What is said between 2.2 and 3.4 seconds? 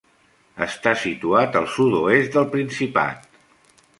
del Principat.